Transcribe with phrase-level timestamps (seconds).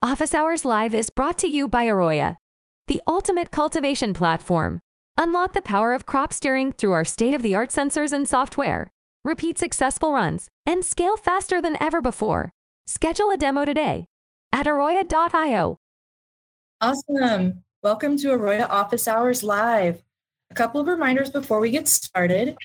[0.00, 2.36] Office Hours Live is brought to you by Aroya,
[2.86, 4.78] the ultimate cultivation platform.
[5.16, 8.92] Unlock the power of crop steering through our state of the art sensors and software.
[9.24, 12.52] Repeat successful runs and scale faster than ever before.
[12.86, 14.04] Schedule a demo today
[14.52, 15.78] at aroya.io.
[16.80, 17.64] Awesome.
[17.82, 20.00] Welcome to Aroya Office Hours Live.
[20.52, 22.56] A couple of reminders before we get started.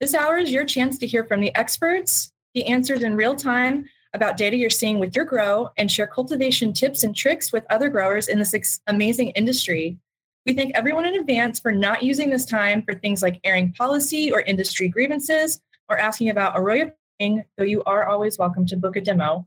[0.00, 3.84] This hour is your chance to hear from the experts, the answers in real time
[4.12, 7.88] about data you're seeing with your grow and share cultivation tips and tricks with other
[7.88, 9.98] growers in this amazing industry.
[10.46, 14.32] We thank everyone in advance for not using this time for things like airing policy
[14.32, 16.92] or industry grievances or asking about Aroya,
[17.56, 19.46] though you are always welcome to book a demo.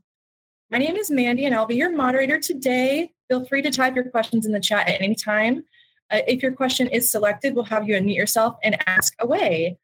[0.70, 3.12] My name is Mandy, and I'll be your moderator today.
[3.28, 5.64] Feel free to type your questions in the chat at any time.
[6.10, 9.78] Uh, if your question is selected, we'll have you unmute yourself and ask away.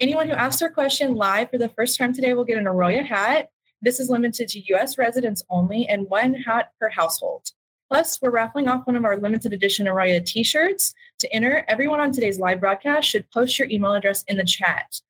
[0.00, 3.04] Anyone who asks their question live for the first time today will get an Aroya
[3.04, 3.50] hat.
[3.80, 7.50] This is limited to US residents only and one hat per household.
[7.88, 10.94] Plus, we're raffling off one of our limited edition Aroya t shirts.
[11.20, 15.00] To enter, everyone on today's live broadcast should post your email address in the chat.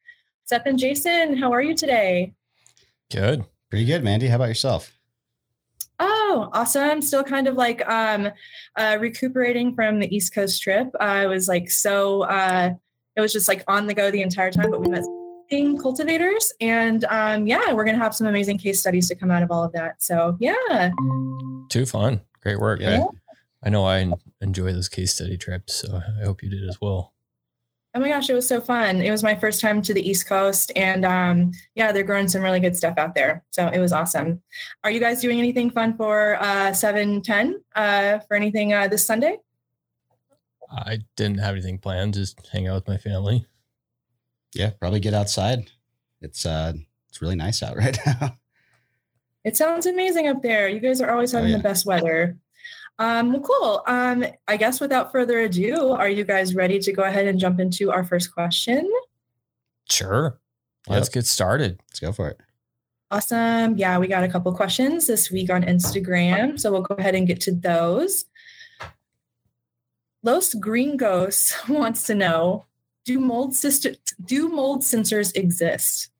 [0.44, 2.32] Seth and Jason, how are you today?
[3.10, 3.44] Good.
[3.70, 4.28] Pretty good, Mandy.
[4.28, 4.94] How about yourself?
[5.98, 7.02] Oh, awesome.
[7.02, 8.30] Still kind of like um,
[8.76, 10.88] uh, recuperating from the East Coast trip.
[11.00, 12.70] Uh, I was like so, uh,
[13.16, 15.04] it was just like on the go the entire time, but we met
[15.50, 16.52] cultivators.
[16.60, 19.50] And um, yeah, we're going to have some amazing case studies to come out of
[19.50, 20.02] all of that.
[20.02, 20.90] So yeah.
[21.68, 22.20] Too fun.
[22.42, 22.80] Great work.
[22.80, 23.04] Yeah.
[23.62, 24.10] I, I know I
[24.40, 25.74] enjoy those case study trips.
[25.76, 27.14] So I hope you did as well.
[27.94, 29.00] Oh my gosh, it was so fun.
[29.00, 30.70] It was my first time to the East Coast.
[30.76, 33.42] And um, yeah, they're growing some really good stuff out there.
[33.50, 34.42] So it was awesome.
[34.84, 39.38] Are you guys doing anything fun for uh, 710 uh, for anything uh, this Sunday?
[40.70, 43.46] I didn't have anything planned, just hang out with my family
[44.54, 45.70] yeah, probably get outside.
[46.20, 46.72] It's uh
[47.08, 48.36] it's really nice out right now.
[49.44, 50.68] It sounds amazing up there.
[50.68, 51.62] You guys are always oh, having oh, yeah.
[51.62, 52.36] the best weather.
[52.98, 53.82] Um, well, cool.
[53.86, 57.60] Um, I guess without further ado, are you guys ready to go ahead and jump
[57.60, 58.90] into our first question?
[59.88, 60.38] Sure.
[60.88, 61.14] Let's yep.
[61.14, 61.80] get started.
[61.88, 62.38] Let's go for it.
[63.10, 63.78] Awesome.
[63.78, 66.58] Yeah, we got a couple questions this week on Instagram.
[66.58, 68.26] So we'll go ahead and get to those.
[70.22, 72.66] Los Gringos wants to know
[73.08, 76.10] do mold system do mold sensors exist?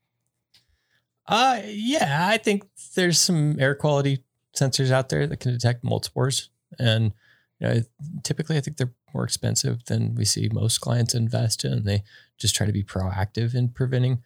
[1.26, 4.24] Uh yeah, I think there's some air quality
[4.56, 6.48] sensors out there that can detect mold spores.
[6.78, 7.12] And
[7.60, 7.82] you know,
[8.24, 11.84] typically I think they're more expensive than we see most clients invest in.
[11.84, 12.04] They
[12.38, 14.22] just try to be proactive in preventing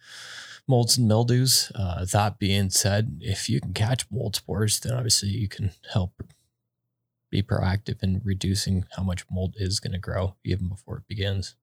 [0.69, 1.73] molds and mildews.
[1.75, 6.23] Uh, that being said, if you can catch mold spores, then obviously you can help
[7.29, 11.57] be proactive in reducing how much mold is going to grow even before it begins.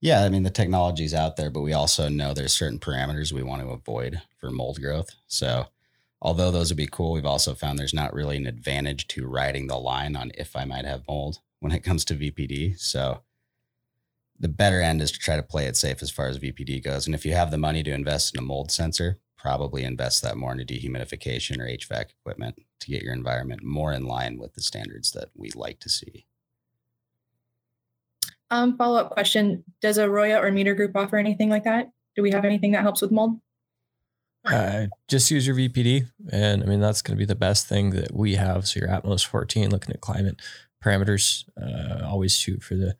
[0.00, 3.42] Yeah, I mean the technology's out there, but we also know there's certain parameters we
[3.42, 5.10] want to avoid for mold growth.
[5.26, 5.66] So
[6.22, 9.66] although those would be cool, we've also found there's not really an advantage to riding
[9.66, 12.78] the line on if I might have mold when it comes to VPD.
[12.78, 13.22] So
[14.38, 17.06] the better end is to try to play it safe as far as VPD goes.
[17.06, 20.36] And if you have the money to invest in a mold sensor, probably invest that
[20.36, 24.62] more into dehumidification or HVAC equipment to get your environment more in line with the
[24.62, 26.26] standards that we like to see.
[28.50, 31.90] Um, follow up question: Does Aroya or Meter Group offer anything like that?
[32.16, 33.40] Do we have anything that helps with mold?
[34.44, 37.90] Uh, just use your VPD, and I mean that's going to be the best thing
[37.90, 38.66] that we have.
[38.66, 40.40] So your Atmos 14, looking at climate
[40.82, 42.96] parameters, uh, always shoot for the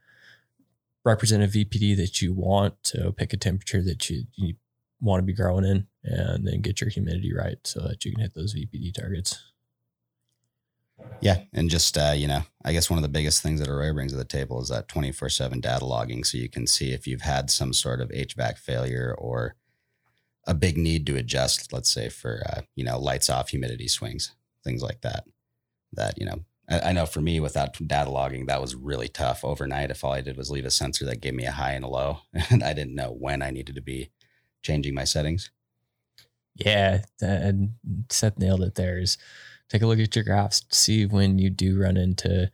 [1.05, 2.75] representative VPD that you want.
[2.83, 4.55] So pick a temperature that you, you
[5.01, 8.21] want to be growing in, and then get your humidity right so that you can
[8.21, 9.43] hit those VPD targets.
[11.21, 13.93] Yeah, and just uh, you know, I guess one of the biggest things that Aroya
[13.93, 16.93] brings to the table is that twenty four seven data logging, so you can see
[16.93, 19.57] if you've had some sort of HVAC failure or
[20.47, 21.73] a big need to adjust.
[21.73, 25.25] Let's say for uh, you know lights off, humidity swings, things like that.
[25.93, 29.45] That you know, I, I know for me without data logging, that was really tough
[29.45, 29.91] overnight.
[29.91, 31.89] If all I did was leave a sensor that gave me a high and a
[31.89, 32.21] low,
[32.51, 34.11] and I didn't know when I needed to be
[34.63, 35.51] changing my settings.
[36.55, 37.75] Yeah, and
[38.11, 38.75] Seth nailed it.
[38.75, 39.17] There is
[39.69, 42.51] take a look at your graphs, see when you do run into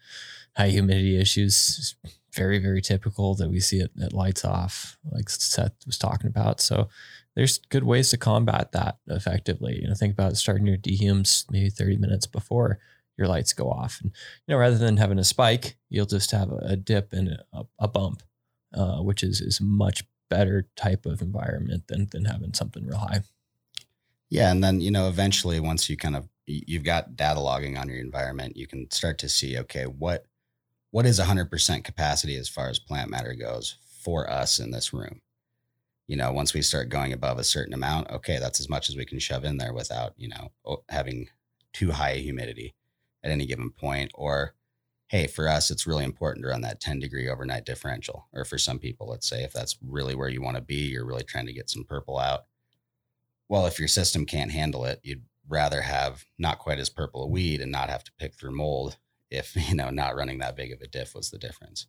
[0.56, 1.55] high humidity issues.
[1.79, 6.27] It's very, very typical that we see it at lights off, like Seth was talking
[6.27, 6.61] about.
[6.61, 6.89] So
[7.37, 9.81] there's good ways to combat that effectively.
[9.81, 12.79] You know, think about starting your dehums maybe 30 minutes before
[13.17, 14.00] your lights go off.
[14.03, 14.11] And,
[14.47, 17.89] you know, rather than having a spike, you'll just have a dip and a, a
[17.89, 18.23] bump,
[18.73, 23.21] uh, which is, is much better type of environment than, than having something real high.
[24.31, 24.50] Yeah.
[24.50, 27.99] And then, you know, eventually once you kind of you've got data logging on your
[27.99, 30.26] environment, you can start to see, okay, what
[30.91, 35.20] what is 100% capacity as far as plant matter goes for us in this room?
[36.06, 38.96] You know, once we start going above a certain amount, okay, that's as much as
[38.96, 40.52] we can shove in there without, you know,
[40.88, 41.29] having
[41.73, 42.76] too high a humidity
[43.25, 44.55] at any given point or
[45.08, 48.56] hey for us it's really important to run that 10 degree overnight differential or for
[48.56, 51.46] some people let's say if that's really where you want to be you're really trying
[51.46, 52.44] to get some purple out
[53.49, 57.29] well if your system can't handle it you'd rather have not quite as purple a
[57.29, 58.96] weed and not have to pick through mold
[59.31, 61.87] if you know not running that big of a diff was the difference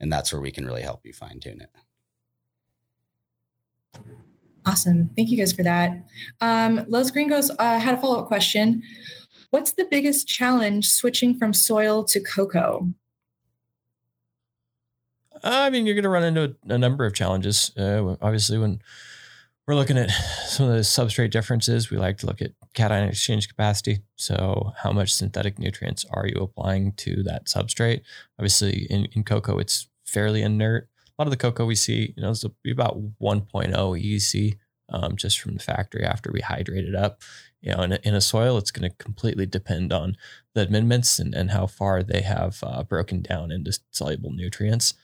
[0.00, 1.70] and that's where we can really help you fine tune it
[4.66, 5.08] Awesome.
[5.16, 5.92] Thank you guys for that.
[6.42, 8.82] Um, Los Gringos uh, had a follow up question.
[9.50, 12.88] What's the biggest challenge switching from soil to coco?
[15.42, 17.72] I mean, you're going to run into a, a number of challenges.
[17.78, 18.82] Uh, obviously, when
[19.66, 20.10] we're looking at
[20.46, 24.00] some of the substrate differences, we like to look at cation exchange capacity.
[24.16, 28.02] So, how much synthetic nutrients are you applying to that substrate?
[28.38, 30.88] Obviously, in, in coco, it's fairly inert.
[31.06, 34.58] A lot of the coco we see, you know, is about 1.0 EC
[34.90, 37.22] um, just from the factory after we hydrate it up.
[37.60, 40.16] You know, in a, in a soil, it's going to completely depend on
[40.54, 44.94] the amendments and, and how far they have uh, broken down into soluble nutrients.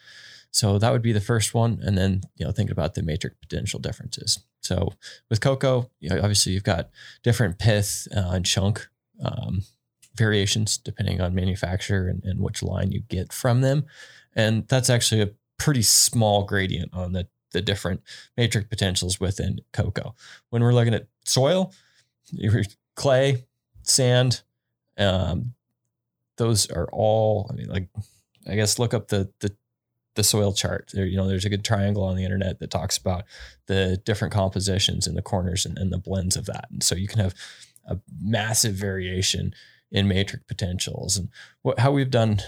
[0.54, 1.80] So that would be the first one.
[1.82, 4.38] And then, you know, think about the matric potential differences.
[4.62, 4.92] So
[5.28, 6.90] with coco, you know, obviously you've got
[7.24, 8.88] different pith uh, and chunk
[9.22, 9.62] um,
[10.14, 13.84] variations depending on manufacturer and, and which line you get from them.
[14.36, 18.02] And that's actually a pretty small gradient on the the different
[18.36, 20.14] matric potentials within coco.
[20.50, 21.72] When we're looking at soil,
[22.96, 23.44] clay,
[23.82, 24.42] sand,
[24.98, 25.54] um,
[26.36, 27.48] those are all.
[27.50, 27.88] I mean, like
[28.48, 29.54] I guess look up the the
[30.14, 30.90] the soil chart.
[30.92, 33.24] There, you know, there's a good triangle on the internet that talks about
[33.66, 36.66] the different compositions in the corners and, and the blends of that.
[36.70, 37.34] And so you can have
[37.86, 39.54] a massive variation
[39.90, 41.16] in matric potentials.
[41.16, 41.28] And
[41.62, 42.40] what, how we've done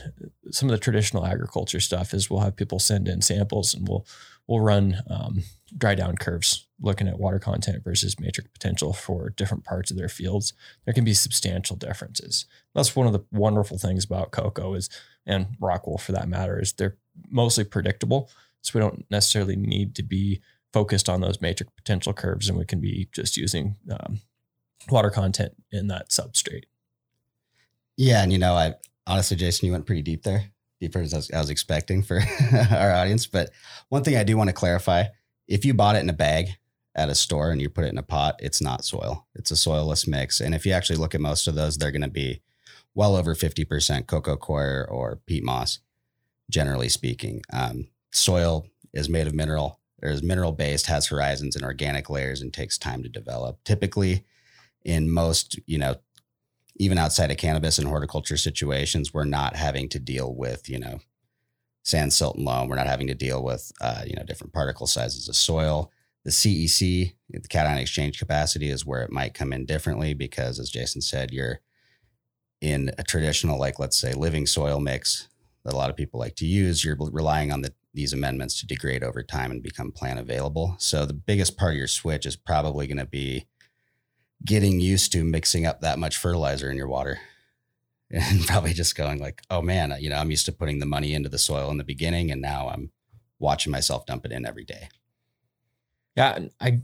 [0.50, 4.06] some of the traditional agriculture stuff is we'll have people send in samples and we'll
[4.46, 5.42] we'll run um,
[5.76, 10.08] dry down curves looking at water content versus matric potential for different parts of their
[10.08, 10.52] fields.
[10.84, 12.46] There can be substantial differences.
[12.74, 14.88] That's one of the wonderful things about coco is,
[15.24, 16.96] and rockwool for that matter, is they're
[17.28, 18.30] mostly predictable.
[18.62, 20.40] So we don't necessarily need to be
[20.72, 24.20] focused on those matric potential curves, and we can be just using um,
[24.90, 26.64] water content in that substrate.
[27.96, 28.74] Yeah, and you know, I
[29.06, 32.20] honestly, Jason, you went pretty deep there deeper as I was, I was expecting for
[32.70, 33.26] our audience.
[33.26, 33.50] But
[33.88, 35.04] one thing I do want to clarify
[35.48, 36.56] if you bought it in a bag
[36.94, 39.26] at a store and you put it in a pot, it's not soil.
[39.34, 40.40] It's a soilless mix.
[40.40, 42.42] And if you actually look at most of those, they're going to be
[42.94, 45.80] well over 50% coco coir or peat moss,
[46.50, 47.42] generally speaking.
[47.52, 52.40] Um, soil is made of mineral, or is mineral based, has horizons and organic layers,
[52.40, 53.62] and takes time to develop.
[53.64, 54.24] Typically,
[54.84, 55.96] in most, you know,
[56.76, 61.00] even outside of cannabis and horticulture situations, we're not having to deal with, you know,
[61.84, 62.68] sand, silt, and loam.
[62.68, 65.90] We're not having to deal with, uh, you know, different particle sizes of soil.
[66.24, 70.70] The CEC, the cation exchange capacity, is where it might come in differently because, as
[70.70, 71.60] Jason said, you're
[72.60, 75.28] in a traditional, like let's say, living soil mix
[75.66, 76.84] that a lot of people like to use.
[76.84, 80.76] You're relying on the, these amendments to degrade over time and become plant available.
[80.78, 83.46] So the biggest part of your switch is probably going to be
[84.44, 87.18] getting used to mixing up that much fertilizer in your water
[88.10, 91.14] and probably just going like, oh man, you know, I'm used to putting the money
[91.14, 92.92] into the soil in the beginning and now I'm
[93.40, 94.88] watching myself dump it in every day.
[96.14, 96.82] Yeah, I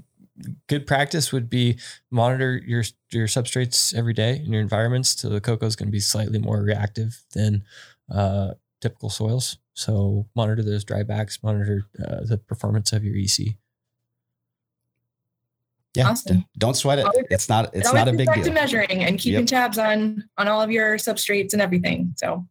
[0.66, 1.78] good practice would be
[2.10, 5.20] monitor your your substrates every day in your environments.
[5.20, 7.64] So the coco is going to be slightly more reactive than
[8.10, 9.58] uh, typical soils.
[9.72, 13.56] So monitor those drybacks, monitor uh, the performance of your EC.
[15.94, 16.08] Yeah.
[16.08, 16.44] Awesome.
[16.58, 17.06] Don't sweat it.
[17.06, 18.44] Always, it's not it's not a big deal.
[18.44, 19.46] To measuring and keeping yep.
[19.46, 22.14] tabs on on all of your substrates and everything.
[22.16, 22.46] So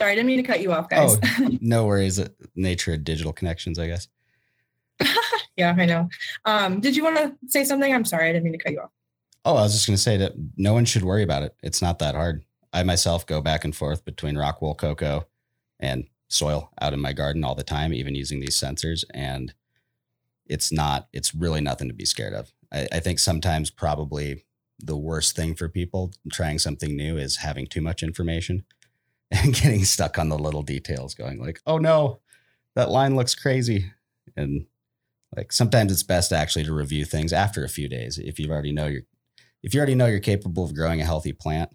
[0.00, 1.18] sorry, I didn't mean to cut you off, guys.
[1.40, 2.20] Oh, no worries.
[2.54, 4.08] Nature of digital connections, I guess.
[5.56, 6.08] yeah, I know.
[6.44, 7.92] Um, did you want to say something?
[7.92, 8.90] I'm sorry, I didn't mean to cut you off.
[9.44, 11.54] Oh, I was just going to say that no one should worry about it.
[11.62, 12.44] It's not that hard.
[12.72, 15.26] I myself go back and forth between rock wool, coco,
[15.84, 19.04] and soil out in my garden all the time, even using these sensors.
[19.12, 19.54] And
[20.46, 22.52] it's not, it's really nothing to be scared of.
[22.72, 24.44] I, I think sometimes probably
[24.78, 28.64] the worst thing for people trying something new is having too much information
[29.30, 32.20] and getting stuck on the little details, going like, oh no,
[32.74, 33.92] that line looks crazy.
[34.36, 34.66] And
[35.36, 38.18] like sometimes it's best actually to review things after a few days.
[38.18, 39.02] If you already know you're
[39.62, 41.70] if you already know you're capable of growing a healthy plant,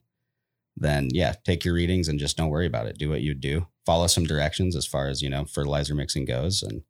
[0.80, 2.98] then yeah, take your readings and just don't worry about it.
[2.98, 3.68] Do what you do.
[3.86, 6.84] Follow some directions as far as, you know, fertilizer mixing goes and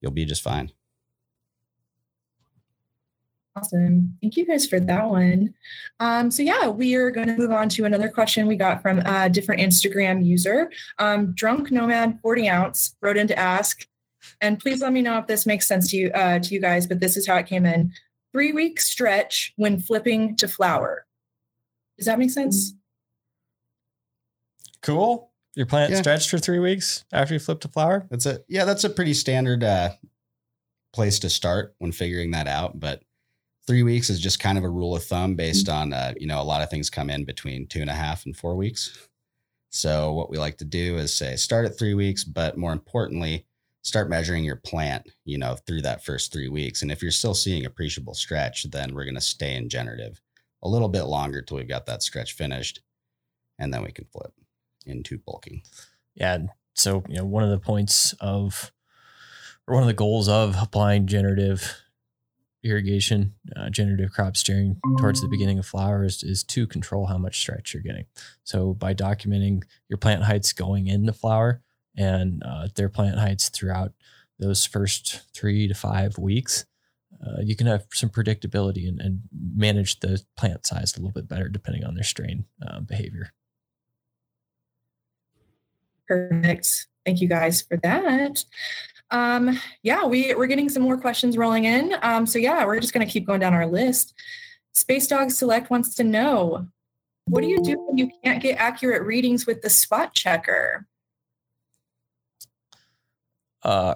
[0.00, 0.72] you'll be just fine.
[3.54, 4.16] Awesome.
[4.22, 5.52] Thank you guys for that one.
[6.00, 9.00] Um, so yeah, we are going to move on to another question we got from
[9.00, 10.70] a different Instagram user.
[10.98, 13.86] Um, Drunk Nomad 40 ounce wrote in to ask,
[14.40, 16.86] and please let me know if this makes sense to you uh, to you guys,
[16.86, 17.92] but this is how it came in.
[18.32, 21.04] Three week stretch when flipping to flower.
[21.98, 22.72] Does that make sense?
[24.82, 25.30] Cool.
[25.54, 26.00] Your plant Yeah.
[26.00, 28.06] stretched for three weeks after you flip to flower.
[28.10, 29.90] That's a yeah, that's a pretty standard uh,
[30.92, 32.80] place to start when figuring that out.
[32.80, 33.02] But
[33.66, 36.40] three weeks is just kind of a rule of thumb based on uh, you know
[36.40, 39.08] a lot of things come in between two and a half and four weeks.
[39.70, 43.46] So what we like to do is say start at three weeks, but more importantly,
[43.82, 45.06] start measuring your plant.
[45.24, 48.94] You know through that first three weeks, and if you're still seeing appreciable stretch, then
[48.94, 50.20] we're going to stay in generative
[50.62, 52.80] a little bit longer till we've got that stretch finished,
[53.58, 54.32] and then we can flip
[54.84, 55.62] into bulking.
[56.14, 56.38] Yeah.
[56.74, 58.72] So, you know, one of the points of,
[59.66, 61.82] or one of the goals of applying generative
[62.64, 67.38] irrigation, uh, generative crop steering towards the beginning of flowers is to control how much
[67.38, 68.06] stretch you're getting.
[68.44, 71.62] So, by documenting your plant heights going into flower
[71.96, 73.92] and uh, their plant heights throughout
[74.38, 76.64] those first three to five weeks,
[77.24, 81.28] uh, you can have some predictability and, and manage the plant size a little bit
[81.28, 83.32] better depending on their strain uh, behavior.
[86.08, 86.86] Perfect.
[87.06, 88.44] Thank you guys for that.
[89.10, 91.94] Um, yeah, we, we're getting some more questions rolling in.
[92.02, 94.14] Um, so yeah, we're just going to keep going down our list.
[94.74, 96.66] Space Dog Select wants to know,
[97.26, 100.86] what do you do when you can't get accurate readings with the spot checker?
[103.64, 103.94] uh,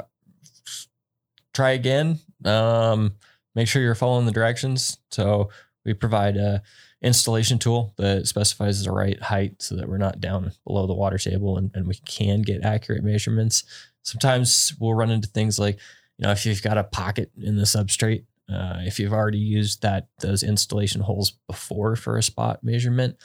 [1.54, 2.20] try again.
[2.44, 3.14] Um,
[3.54, 4.98] make sure you're following the directions.
[5.10, 5.50] So
[5.84, 6.62] we provide a
[7.02, 11.18] installation tool that specifies the right height so that we're not down below the water
[11.18, 13.64] table and, and we can get accurate measurements.
[14.02, 15.78] Sometimes we'll run into things like,
[16.18, 19.82] you know, if you've got a pocket in the substrate, uh, if you've already used
[19.82, 23.16] that those installation holes before for a spot measurement,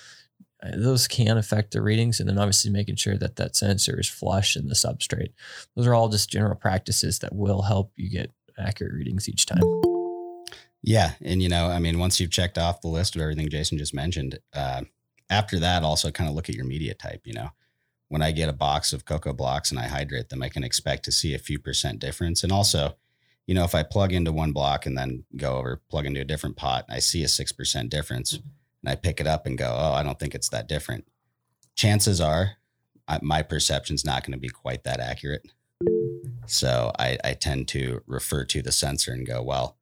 [0.63, 2.19] uh, those can affect the readings.
[2.19, 5.33] And then obviously making sure that that sensor is flush in the substrate.
[5.75, 9.61] Those are all just general practices that will help you get accurate readings each time.
[10.83, 13.77] Yeah, and you know, I mean, once you've checked off the list of everything Jason
[13.77, 14.81] just mentioned, uh,
[15.29, 17.21] after that, also kind of look at your media type.
[17.25, 17.49] You know,
[18.07, 21.05] when I get a box of coco blocks and I hydrate them, I can expect
[21.05, 22.43] to see a few percent difference.
[22.43, 22.95] And also,
[23.45, 26.25] you know, if I plug into one block and then go over plug into a
[26.25, 28.43] different pot, I see a six percent difference, and
[28.87, 31.05] I pick it up and go, oh, I don't think it's that different.
[31.75, 32.57] Chances are,
[33.07, 35.47] I, my perception's not going to be quite that accurate.
[36.47, 39.77] So I, I tend to refer to the sensor and go, well,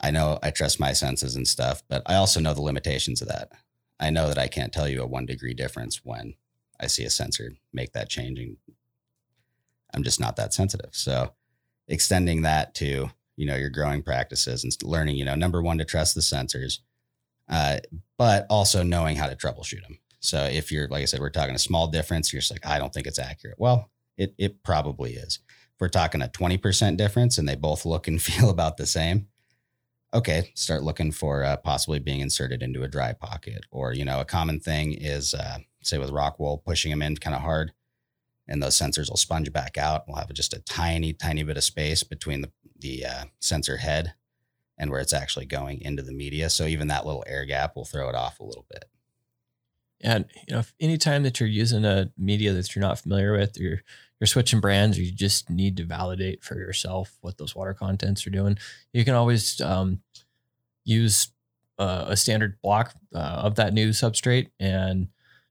[0.00, 3.28] I know I trust my senses and stuff, but I also know the limitations of
[3.28, 3.50] that.
[3.98, 6.34] I know that I can't tell you a one degree difference when
[6.80, 8.58] I see a sensor make that changing.
[9.92, 10.90] I'm just not that sensitive.
[10.92, 11.32] So
[11.88, 15.84] extending that to, you know, your growing practices and learning, you know, number one, to
[15.84, 16.78] trust the sensors,
[17.48, 17.78] uh,
[18.16, 19.98] but also knowing how to troubleshoot them.
[20.20, 22.78] So if you're, like I said, we're talking a small difference, you're just like, I
[22.78, 23.58] don't think it's accurate.
[23.58, 25.40] Well, it, it probably is.
[25.46, 29.28] If we're talking a 20% difference and they both look and feel about the same,
[30.14, 33.64] okay, start looking for uh, possibly being inserted into a dry pocket.
[33.70, 37.16] Or, you know, a common thing is, uh, say with rock wool, pushing them in
[37.16, 37.72] kind of hard
[38.48, 40.04] and those sensors will sponge back out.
[40.08, 44.14] We'll have just a tiny, tiny bit of space between the, the uh, sensor head
[44.78, 46.48] and where it's actually going into the media.
[46.48, 48.86] So even that little air gap will throw it off a little bit.
[50.00, 53.58] And you know, if anytime that you're using a media that you're not familiar with,
[53.58, 53.82] you're
[54.20, 58.26] you're switching brands, or you just need to validate for yourself what those water contents
[58.26, 58.58] are doing,
[58.92, 60.00] you can always um,
[60.84, 61.28] use
[61.78, 65.08] uh, a standard block uh, of that new substrate and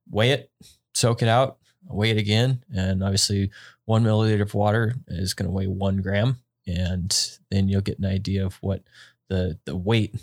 [0.09, 0.51] weigh it,
[0.93, 1.57] soak it out,
[1.88, 3.50] weigh it again, and obviously
[3.86, 8.05] one milliliter of water is going to weigh one gram, and then you'll get an
[8.05, 8.81] idea of what
[9.29, 10.15] the the weight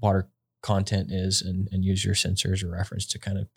[0.00, 0.28] water
[0.62, 3.48] content is and, and use your sensor as a reference to kind of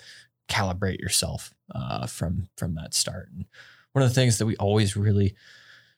[0.47, 3.29] calibrate yourself uh, from from that start.
[3.35, 3.45] And
[3.95, 5.33] one of the things that we always really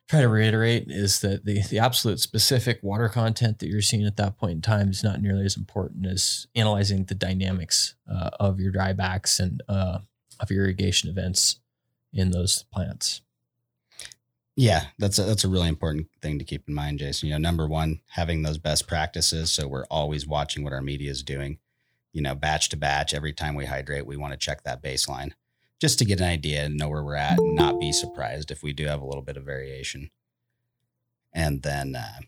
[0.07, 4.17] try to reiterate is that the the absolute specific water content that you're seeing at
[4.17, 8.59] that point in time is not nearly as important as analyzing the dynamics uh, of
[8.59, 9.97] your drybacks and uh,
[10.39, 11.59] of your irrigation events
[12.13, 13.21] in those plants.
[14.55, 17.29] Yeah, that's a, that's a really important thing to keep in mind, Jason.
[17.29, 21.09] You know, number one, having those best practices, so we're always watching what our media
[21.09, 21.57] is doing.
[22.13, 25.31] You know, batch to batch, every time we hydrate, we want to check that baseline
[25.79, 28.63] just to get an idea and know where we're at, and not be surprised if
[28.63, 30.09] we do have a little bit of variation.
[31.33, 32.19] And then, uh,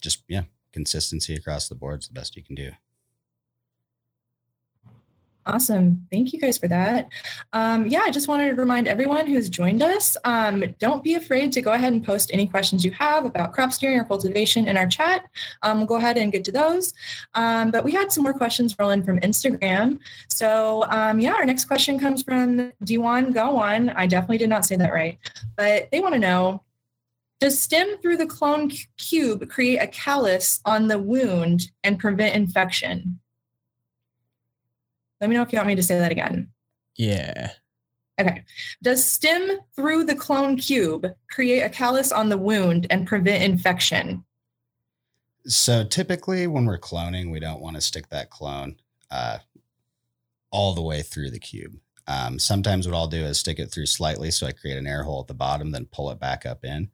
[0.00, 2.72] just yeah, consistency across the board is the best you can do.
[5.46, 6.06] Awesome.
[6.10, 7.08] Thank you guys for that.
[7.52, 11.52] Um, yeah, I just wanted to remind everyone who's joined us, um, don't be afraid
[11.52, 14.78] to go ahead and post any questions you have about crop steering or cultivation in
[14.78, 15.26] our chat.
[15.62, 16.94] Um, we'll go ahead and get to those.
[17.34, 19.98] Um, but we had some more questions roll in from Instagram.
[20.30, 23.92] So um, yeah, our next question comes from Diwan Gawan.
[23.96, 25.18] I definitely did not say that right,
[25.56, 26.62] but they want to know,
[27.40, 33.20] does stem through the clone cube create a callus on the wound and prevent infection?
[35.20, 36.48] Let me know if you want me to say that again.
[36.96, 37.50] Yeah.
[38.20, 38.44] Okay.
[38.82, 44.24] Does stim through the clone cube create a callus on the wound and prevent infection?
[45.46, 48.76] So typically, when we're cloning, we don't want to stick that clone
[49.10, 49.38] uh,
[50.50, 51.76] all the way through the cube.
[52.06, 55.02] Um, sometimes what I'll do is stick it through slightly, so I create an air
[55.02, 56.90] hole at the bottom, then pull it back up in.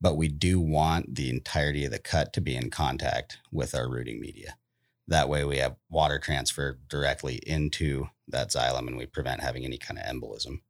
[0.00, 3.88] But we do want the entirety of the cut to be in contact with our
[3.88, 4.56] rooting media.
[5.08, 9.78] That way, we have water transfer directly into that xylem, and we prevent having any
[9.78, 10.60] kind of embolism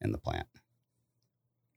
[0.00, 0.46] in the plant.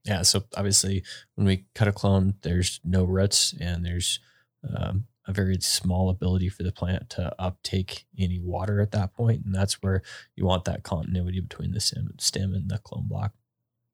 [0.05, 0.21] Yeah.
[0.23, 1.03] So obviously,
[1.35, 4.19] when we cut a clone, there's no roots and there's
[4.67, 9.45] um, a very small ability for the plant to uptake any water at that point,
[9.45, 10.01] and that's where
[10.35, 13.33] you want that continuity between the stem, stem and the clone block.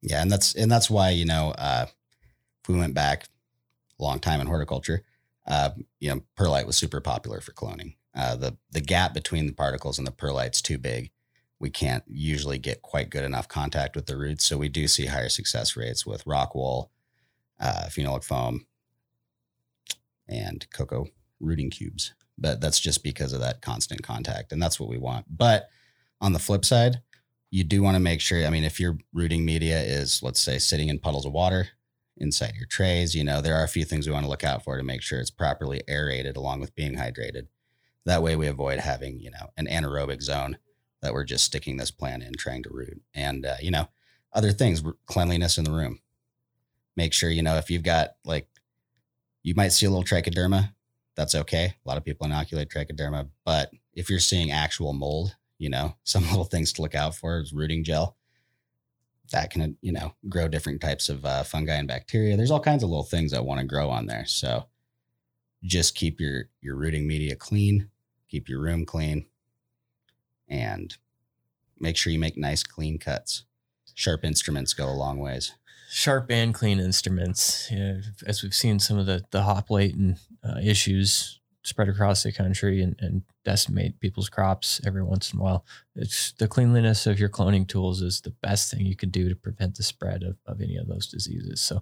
[0.01, 3.25] Yeah, and that's and that's why you know uh, if we went back
[3.99, 5.03] a long time in horticulture,
[5.49, 7.95] uh, you know, perlite was super popular for cloning.
[8.15, 11.11] Uh, the the gap between the particles and the perlite's too big.
[11.59, 15.07] We can't usually get quite good enough contact with the roots, so we do see
[15.07, 16.91] higher success rates with rock wool,
[17.59, 18.65] uh, phenolic foam,
[20.27, 21.07] and coco
[21.39, 22.13] rooting cubes.
[22.37, 25.25] But that's just because of that constant contact, and that's what we want.
[25.29, 25.69] But
[26.21, 27.01] on the flip side,
[27.51, 28.45] you do want to make sure.
[28.45, 31.69] I mean, if your rooting media is, let's say, sitting in puddles of water
[32.19, 34.63] inside your trays, you know, there are a few things we want to look out
[34.63, 37.47] for to make sure it's properly aerated along with being hydrated.
[38.05, 40.57] That way, we avoid having, you know, an anaerobic zone
[41.01, 43.01] that we're just sticking this plant in trying to root.
[43.13, 43.89] And, uh, you know,
[44.33, 45.99] other things, cleanliness in the room.
[46.95, 48.47] Make sure, you know, if you've got like,
[49.43, 50.73] you might see a little trichoderma
[51.19, 51.65] that's okay.
[51.65, 56.23] A lot of people inoculate trichoderma, but if you're seeing actual mold, you know, some
[56.23, 58.15] little things to look out for is rooting gel.
[59.31, 62.35] That can, you know, grow different types of uh, fungi and bacteria.
[62.35, 64.25] There's all kinds of little things that want to grow on there.
[64.25, 64.65] So
[65.63, 67.89] just keep your your rooting media clean,
[68.29, 69.25] keep your room clean,
[70.47, 70.95] and
[71.79, 73.43] make sure you make nice clean cuts.
[73.93, 75.53] Sharp instruments go a long ways
[75.89, 77.71] sharp and clean instruments.
[78.25, 82.31] As we've seen some of the the hop latent and uh, issues spread across the
[82.31, 85.65] country and, and decimate people's crops every once in a while.
[85.95, 89.35] It's the cleanliness of your cloning tools is the best thing you could do to
[89.35, 91.61] prevent the spread of, of any of those diseases.
[91.61, 91.81] So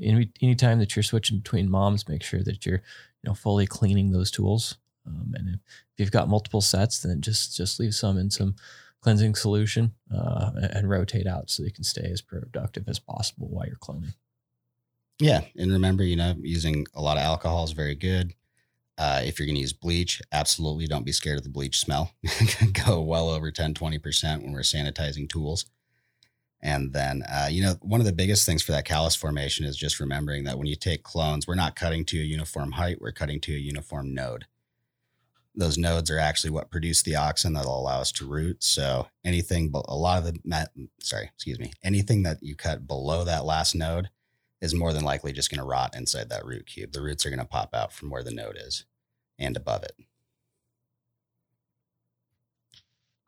[0.00, 2.82] any anytime that you're switching between moms, make sure that you're
[3.22, 4.78] you know fully cleaning those tools.
[5.06, 8.56] Um, and if, if you've got multiple sets, then just just leave some in some
[9.00, 13.66] cleansing solution uh, and rotate out so you can stay as productive as possible while
[13.66, 14.14] you're cloning.
[15.20, 18.34] Yeah, and remember, you know, using a lot of alcohol is very good.
[18.98, 22.12] Uh, if you're going to use bleach, absolutely don't be scared of the bleach smell.
[22.86, 25.66] Go well over 10, 20% when we're sanitizing tools.
[26.60, 29.76] And then, uh, you know, one of the biggest things for that callus formation is
[29.76, 33.12] just remembering that when you take clones, we're not cutting to a uniform height, we're
[33.12, 34.46] cutting to a uniform node
[35.58, 38.62] those nodes are actually what produce the auxin that'll allow us to root.
[38.62, 40.68] So anything, but a lot of the,
[41.00, 44.08] sorry, excuse me, anything that you cut below that last node
[44.60, 46.92] is more than likely just going to rot inside that root cube.
[46.92, 48.84] The roots are going to pop out from where the node is
[49.38, 49.92] and above it.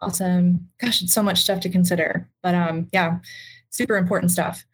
[0.00, 0.68] Awesome.
[0.80, 2.28] Gosh, it's so much stuff to consider.
[2.42, 3.18] But um, yeah,
[3.70, 4.64] super important stuff.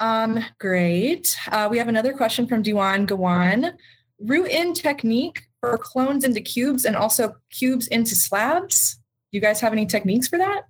[0.00, 1.36] Um, great.
[1.50, 3.74] Uh, we have another question from Diwan Gawan.
[4.20, 8.94] Root in technique for clones into cubes and also cubes into slabs.
[8.94, 10.62] Do you guys have any techniques for that?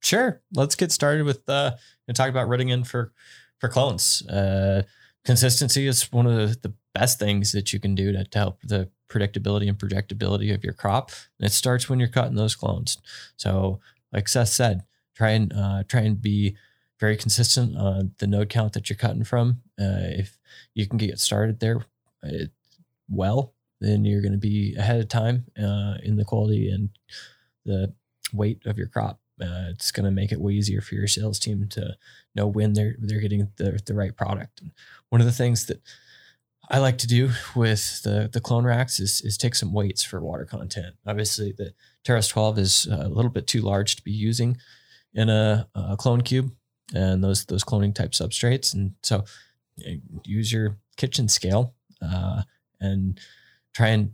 [0.00, 0.40] Sure.
[0.54, 1.72] Let's get started with uh
[2.14, 3.12] talk about rooting in for
[3.58, 4.26] for clones.
[4.28, 4.82] Uh
[5.24, 8.60] consistency is one of the, the best things that you can do to, to help
[8.62, 11.10] the predictability and projectability of your crop.
[11.38, 12.98] And it starts when you're cutting those clones.
[13.36, 13.80] So
[14.12, 16.56] like Seth said, try and uh, try and be
[16.98, 19.60] very consistent on the node count that you're cutting from.
[19.78, 20.38] Uh, if
[20.74, 21.84] you can get started there
[22.22, 22.50] it,
[23.08, 26.90] well, then you're going to be ahead of time uh, in the quality and
[27.64, 27.92] the
[28.32, 29.20] weight of your crop.
[29.40, 31.96] Uh, it's going to make it way easier for your sales team to
[32.34, 34.60] know when they're they're getting the, the right product.
[34.60, 34.72] And
[35.10, 35.82] one of the things that
[36.70, 40.20] I like to do with the the clone racks is is take some weights for
[40.20, 40.96] water content.
[41.06, 44.56] Obviously, the TEROS 12 is a little bit too large to be using
[45.14, 46.52] in a, a clone cube
[46.94, 49.24] and those those cloning type substrates, and so
[50.24, 52.42] use your kitchen scale uh,
[52.80, 53.20] and
[53.74, 54.12] try and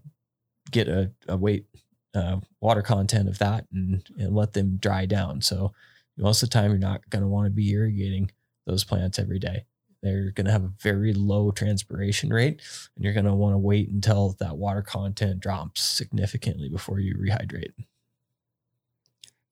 [0.70, 1.66] get a, a weight
[2.14, 5.40] uh, water content of that and, and let them dry down.
[5.40, 5.72] So
[6.16, 8.30] most of the time, you're not going to want to be irrigating
[8.66, 9.64] those plants every day.
[10.02, 12.60] They're going to have a very low transpiration rate,
[12.96, 17.14] and you're going to want to wait until that water content drops significantly before you
[17.14, 17.72] rehydrate.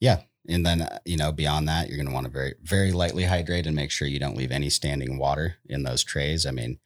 [0.01, 0.23] Yeah.
[0.49, 3.25] And then, uh, you know, beyond that, you're going to want to very, very lightly
[3.25, 6.47] hydrate and make sure you don't leave any standing water in those trays.
[6.47, 6.79] I mean,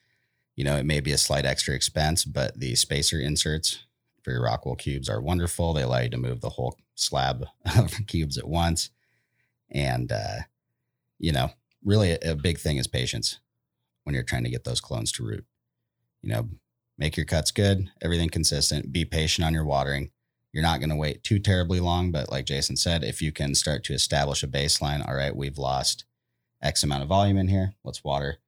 [0.57, 3.84] you know, it may be a slight extra expense, but the spacer inserts
[4.25, 5.73] for your Rockwool cubes are wonderful.
[5.73, 7.47] They allow you to move the whole slab
[7.79, 8.91] of cubes at once.
[9.71, 10.39] And, uh,
[11.19, 11.51] you know,
[11.85, 13.39] really a, a big thing is patience
[14.05, 15.45] when you're trying to get those clones to root.
[16.23, 16.49] You know,
[16.97, 20.11] make your cuts good, everything consistent, be patient on your watering.
[20.53, 23.55] You're not going to wait too terribly long, but like Jason said, if you can
[23.55, 26.05] start to establish a baseline, all right, we've lost
[26.63, 28.39] X amount of volume in here, let's water.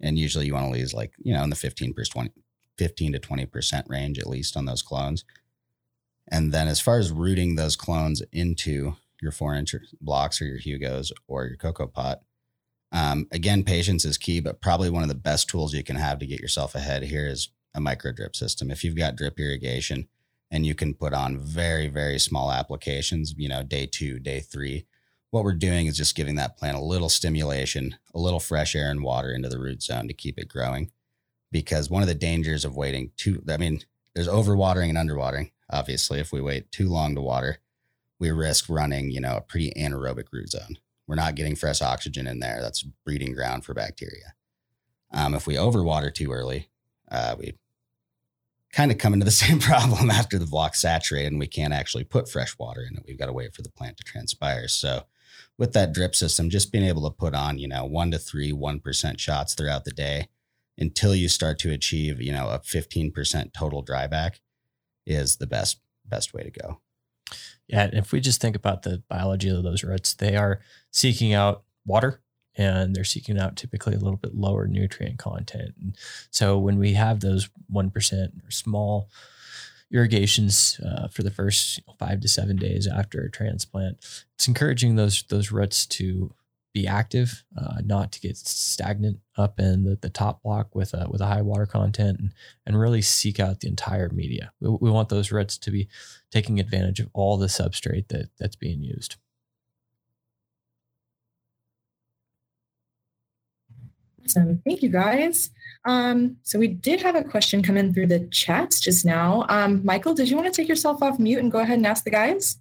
[0.00, 2.30] And usually you want to lose like, you know, in the 15 per 20,
[2.78, 5.24] 15 to 20% range at least on those clones.
[6.28, 10.58] And then as far as rooting those clones into your four inch blocks or your
[10.58, 12.22] Hugos or your coco pot,
[12.92, 16.18] um, again, patience is key, but probably one of the best tools you can have
[16.20, 18.70] to get yourself ahead here is a micro drip system.
[18.70, 20.08] If you've got drip irrigation
[20.50, 24.86] and you can put on very, very small applications, you know, day two, day three,
[25.30, 28.88] what we're doing is just giving that plant a little stimulation, a little fresh air
[28.88, 30.92] and water into the root zone to keep it growing.
[31.54, 33.80] Because one of the dangers of waiting too, I mean,
[34.12, 35.52] there's overwatering and underwatering.
[35.70, 37.58] Obviously, if we wait too long to water,
[38.18, 40.78] we risk running, you know, a pretty anaerobic root zone.
[41.06, 42.60] We're not getting fresh oxygen in there.
[42.60, 44.34] That's breeding ground for bacteria.
[45.12, 46.70] Um, if we overwater too early,
[47.08, 47.54] uh, we
[48.72, 52.02] kind of come into the same problem after the block's saturated and we can't actually
[52.02, 53.04] put fresh water in it.
[53.06, 54.66] We've got to wait for the plant to transpire.
[54.66, 55.04] So
[55.56, 58.50] with that drip system, just being able to put on, you know, one to three,
[58.50, 60.30] 1% shots throughout the day
[60.78, 64.40] until you start to achieve, you know, a 15% total dryback
[65.06, 66.80] is the best, best way to go.
[67.66, 70.60] Yeah, if we just think about the biology of those roots, they are
[70.90, 72.20] seeking out water
[72.56, 75.74] and they're seeking out typically a little bit lower nutrient content.
[75.80, 75.96] And
[76.30, 79.08] so when we have those 1% or small
[79.90, 83.96] irrigations uh, for the first five to seven days after a transplant,
[84.34, 86.32] it's encouraging those those roots to
[86.74, 91.06] be active, uh, not to get stagnant up in the, the top block with a
[91.08, 92.32] with a high water content, and,
[92.66, 94.52] and really seek out the entire media.
[94.60, 95.88] We, we want those roots to be
[96.30, 99.16] taking advantage of all the substrate that that's being used.
[104.24, 104.60] Awesome.
[104.66, 105.50] Thank you, guys.
[105.84, 109.44] Um, so we did have a question come in through the chats just now.
[109.48, 112.04] Um, Michael, did you want to take yourself off mute and go ahead and ask
[112.04, 112.58] the guys?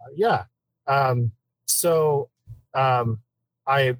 [0.00, 0.44] Uh, yeah.
[0.86, 1.30] Um,
[1.66, 2.30] so
[2.74, 3.20] um,
[3.66, 3.96] I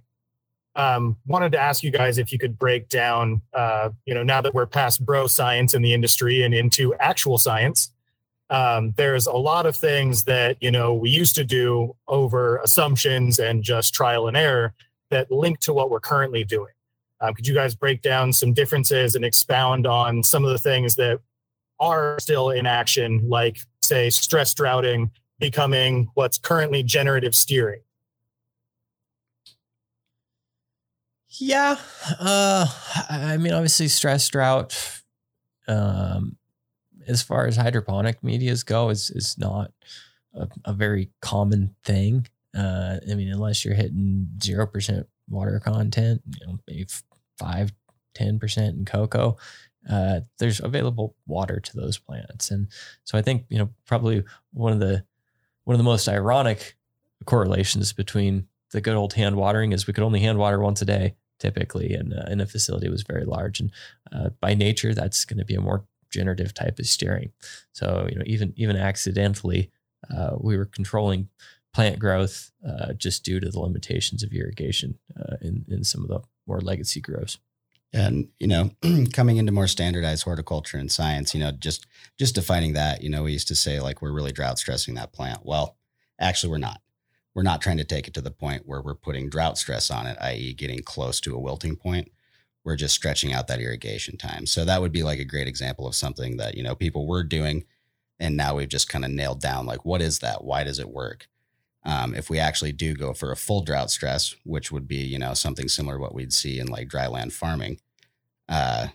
[0.77, 4.41] um, wanted to ask you guys if you could break down, uh, you know, now
[4.41, 7.93] that we're past bro science in the industry and into actual science,
[8.51, 13.39] um, there's a lot of things that, you know, we used to do over assumptions
[13.39, 14.75] and just trial and error
[15.11, 16.73] that link to what we're currently doing.
[17.21, 20.97] Um, could you guys break down some differences and expound on some of the things
[20.97, 21.21] that
[21.81, 25.11] are still in action, like, say, stress droughting
[25.45, 27.83] becoming what's currently generative steering.
[31.39, 31.77] Yeah.
[32.19, 32.67] Uh,
[33.11, 35.03] I mean, obviously, stress drought,
[35.69, 36.39] um,
[37.07, 39.71] as far as hydroponic medias go, is, is not
[40.33, 42.27] a, a very common thing.
[42.57, 46.87] Uh, I mean, unless you're hitting 0% water content, you know, maybe
[47.39, 47.71] 5,
[48.17, 49.37] 10% in coco,
[49.91, 52.51] uh, there's available water to those plants.
[52.51, 52.69] And
[53.03, 55.05] so I think, you know, probably one of the
[55.65, 56.77] one of the most ironic
[57.25, 60.85] correlations between the good old hand watering is we could only hand water once a
[60.85, 63.61] day typically and uh, a facility was very large.
[63.61, 63.71] And
[64.13, 67.33] uh, by nature that's going to be a more generative type of steering.
[67.73, 69.71] So you know even even accidentally
[70.15, 71.29] uh, we were controlling
[71.73, 76.09] plant growth uh, just due to the limitations of irrigation uh, in in some of
[76.09, 77.39] the more legacy grows
[77.95, 78.71] and you know
[79.13, 81.87] coming into more standardized horticulture and science you know just
[82.19, 85.13] just defining that you know we used to say like we're really drought stressing that
[85.13, 85.41] plant.
[85.45, 85.77] Well
[86.21, 86.81] actually we're not.
[87.35, 90.07] We're not trying to take it to the point where we're putting drought stress on
[90.07, 92.11] it i.e getting close to a wilting point.
[92.65, 94.47] We're just stretching out that irrigation time.
[94.47, 97.23] So that would be like a great example of something that you know people were
[97.23, 97.65] doing
[98.19, 100.45] and now we've just kind of nailed down like what is that?
[100.45, 101.29] Why does it work?
[101.87, 105.19] Um, if we actually do go for a full drought stress, which would be, you
[105.19, 107.79] know, something similar to what we'd see in like dry land farming,
[108.49, 108.89] uh,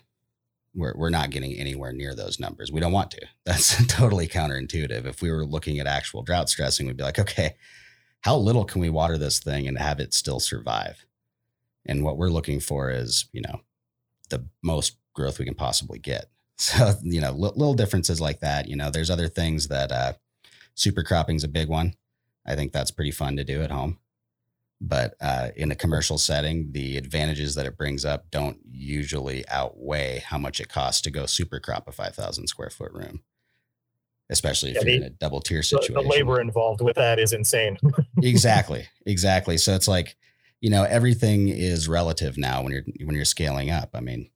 [0.74, 2.70] we're, we're not getting anywhere near those numbers.
[2.70, 3.26] We don't want to.
[3.44, 5.06] That's totally counterintuitive.
[5.06, 7.56] If we were looking at actual drought stressing, we'd be like, okay,
[8.22, 11.04] how little can we water this thing and have it still survive?
[11.86, 13.62] And what we're looking for is, you know,
[14.28, 16.26] the most growth we can possibly get.
[16.60, 18.68] So, you know, little differences like that.
[18.68, 20.12] You know, there's other things that uh,
[20.74, 21.94] super cropping is a big one.
[22.44, 23.98] I think that's pretty fun to do at home.
[24.80, 30.22] But uh, in a commercial setting, the advantages that it brings up don't usually outweigh
[30.24, 33.20] how much it costs to go super crop a 5,000 square foot room,
[34.30, 35.94] especially if yeah, you're the, in a double tier situation.
[35.94, 37.76] The, the labor involved with that is insane.
[38.22, 38.88] exactly.
[39.04, 39.58] Exactly.
[39.58, 40.16] So it's like,
[40.62, 43.90] you know, everything is relative now when you're when you're scaling up.
[43.94, 44.30] I mean,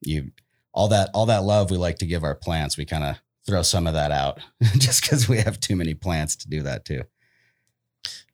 [0.00, 0.30] you
[0.72, 3.62] all that all that love we like to give our plants, we kind of throw
[3.62, 4.40] some of that out
[4.78, 7.02] just because we have too many plants to do that too.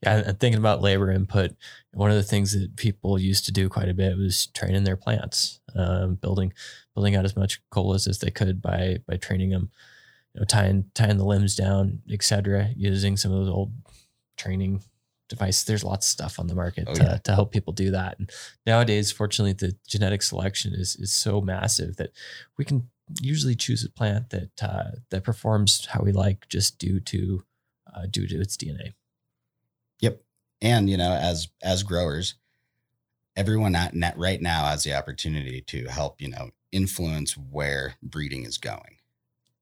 [0.02, 1.52] Yeah, and thinking about labor input,
[1.92, 4.96] one of the things that people used to do quite a bit was training their
[4.96, 6.52] plants, um, building
[6.94, 9.70] building out as much colas as they could by by training them,
[10.34, 12.70] you know, tying tying the limbs down, etc.
[12.76, 13.72] Using some of those old
[14.36, 14.82] training
[15.28, 15.64] devices.
[15.64, 17.18] There's lots of stuff on the market Oh, to, yeah.
[17.24, 18.18] to help people do that.
[18.18, 18.30] And
[18.66, 22.10] nowadays, fortunately, the genetic selection is is so massive that
[22.58, 22.88] we can
[23.20, 27.44] usually choose a plant that uh, that performs how we like, just due to
[27.94, 28.94] uh, due to its DNA.
[30.62, 32.36] And you know as as growers
[33.36, 38.44] everyone at net right now has the opportunity to help you know influence where breeding
[38.44, 38.96] is going.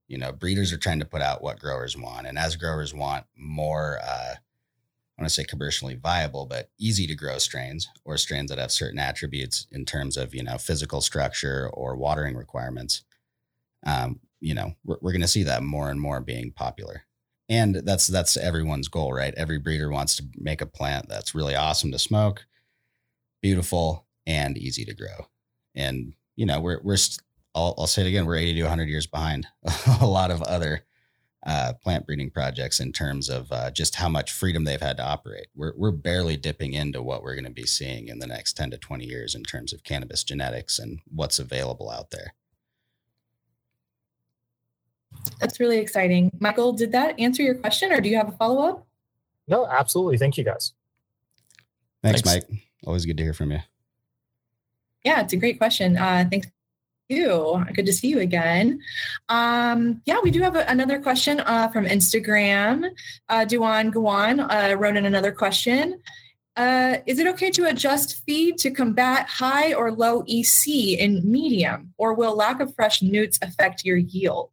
[0.06, 3.26] You know breeders are trying to put out what growers want and as growers want
[3.36, 8.50] more uh i want to say commercially viable but easy to grow strains or strains
[8.50, 13.04] that have certain attributes in terms of you know physical structure or watering requirements
[13.86, 17.04] um you know we're, we're going to see that more and more being popular
[17.50, 19.34] and that's that's everyone's goal right?
[19.36, 22.46] Every breeder wants to make a plant that's really awesome to smoke
[23.42, 25.26] beautiful and easy to grow.
[25.74, 27.22] And you know we're we're st-
[27.54, 29.46] I'll, I'll say it again we're 80 to 100 years behind
[30.00, 30.84] a lot of other
[31.44, 35.02] uh, plant breeding projects in terms of uh, just how much freedom they've had to
[35.02, 35.46] operate.
[35.56, 38.72] We're, we're barely dipping into what we're going to be seeing in the next 10
[38.72, 42.34] to 20 years in terms of cannabis genetics and what's available out there
[45.40, 46.30] That's really exciting.
[46.38, 48.86] Michael, did that answer your question or do you have a follow up?
[49.48, 50.18] No, absolutely.
[50.18, 50.72] Thank you guys.
[52.02, 52.48] thanks, Thanks.
[52.48, 53.58] mike always good to hear from you
[55.04, 55.96] Yeah, it's a great question.
[55.96, 56.48] Uh, thanks.
[57.08, 57.64] You.
[57.74, 58.80] Good to see you again.
[59.28, 62.88] Um, yeah, we do have a, another question uh, from Instagram.
[63.28, 66.00] Uh, Duan Guan uh, wrote in another question.
[66.56, 71.92] Uh, is it okay to adjust feed to combat high or low EC in medium,
[71.98, 74.52] or will lack of fresh nutes affect your yield?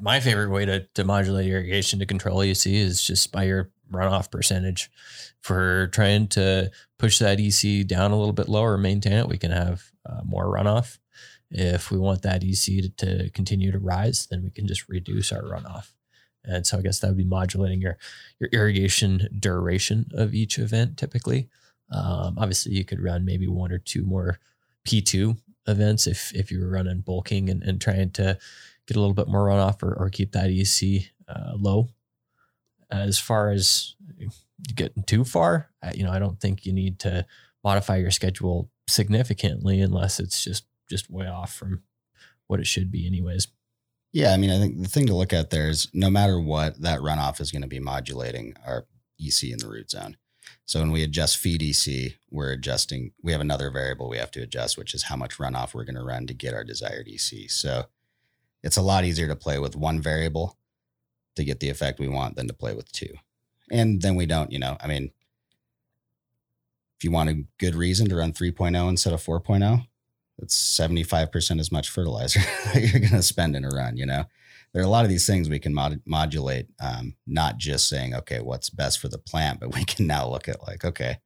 [0.00, 4.30] My favorite way to, to modulate irrigation to control EC is just by your runoff
[4.30, 4.90] percentage.
[5.40, 9.52] For trying to push that EC down a little bit lower, maintain it, we can
[9.52, 10.98] have uh, more runoff.
[11.50, 15.32] If we want that EC to, to continue to rise, then we can just reduce
[15.32, 15.92] our runoff.
[16.44, 17.98] And so I guess that would be modulating your
[18.38, 21.48] your irrigation duration of each event typically.
[21.90, 24.38] Um, obviously, you could run maybe one or two more
[24.86, 28.38] P2 events if if you were running bulking and, and trying to
[28.86, 31.88] get a little bit more runoff or, or keep that EC uh, low.
[32.90, 33.96] As far as
[34.74, 37.26] getting too far, you know, I don't think you need to
[37.64, 41.82] modify your schedule significantly unless it's just just way off from
[42.46, 43.48] what it should be, anyways.
[44.12, 46.80] Yeah, I mean, I think the thing to look at there is no matter what,
[46.80, 48.86] that runoff is going to be modulating our
[49.20, 50.16] EC in the root zone.
[50.64, 54.42] So when we adjust feed EC, we're adjusting, we have another variable we have to
[54.42, 57.50] adjust, which is how much runoff we're going to run to get our desired EC.
[57.50, 57.86] So
[58.66, 60.58] it's a lot easier to play with one variable
[61.36, 63.14] to get the effect we want than to play with two.
[63.70, 65.12] And then we don't, you know, I mean,
[66.98, 69.86] if you want a good reason to run 3.0 instead of 4.0,
[70.38, 72.40] it's 75% as much fertilizer
[72.74, 74.24] that you're going to spend in a run you know?
[74.72, 78.14] There are a lot of these things we can mod- modulate um, not just saying
[78.14, 81.18] okay what's best for the plant but we can now look at like okay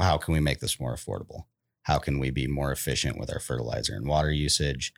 [0.00, 1.44] how can we make this more affordable?
[1.84, 4.92] How can we be more efficient with our fertilizer and water usage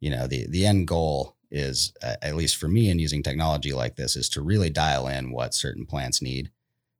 [0.00, 3.72] you know the the end goal is uh, at least for me in using technology
[3.72, 6.50] like this is to really dial in what certain plants need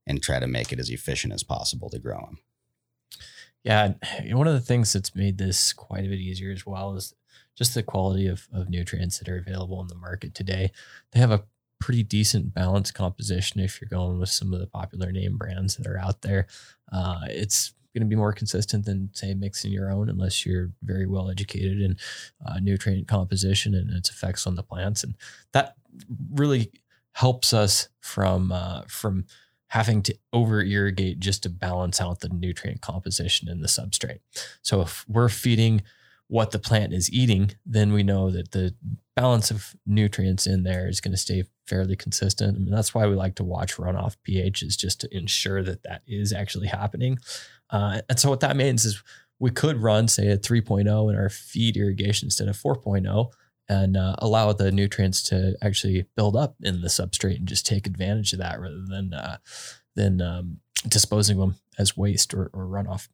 [0.07, 2.39] and try to make it as efficient as possible to grow them
[3.65, 3.95] Yeah,
[4.35, 7.15] one of the things that's made this quite a bit easier as well is
[7.57, 10.71] just the quality of, of nutrients that are available in the market today.
[11.13, 11.45] They have a
[11.79, 15.87] pretty decent balanced composition if you're going with some of the popular name brands that
[15.87, 16.47] are out there.
[16.93, 21.07] Uh, it's going to be more consistent than, say, mixing your own unless you're very
[21.07, 21.97] well educated in
[22.45, 25.03] uh, nutrient composition and its effects on the plants.
[25.03, 25.15] And
[25.53, 25.77] that
[26.31, 26.71] really
[27.13, 29.25] helps us from uh, from
[29.69, 34.21] having to over irrigate just to balance out the nutrient composition in the substrate.
[34.63, 35.83] So if we're feeding
[36.29, 38.75] what the plant is eating, then we know that the
[39.15, 42.57] balance of nutrients in there is going to stay fairly consistent.
[42.57, 45.83] I mean, that's why we like to watch runoff pH is just to ensure that
[45.85, 47.19] that is actually happening.
[47.71, 49.03] Uh, and so what that means is
[49.39, 53.31] we could run, say, a 3.0 in our feed irrigation instead of 4.0
[53.69, 57.87] and uh, allow the nutrients to actually build up in the substrate and just take
[57.87, 59.39] advantage of that rather than uh,
[59.95, 63.09] than um, disposing of them as waste or, or runoff.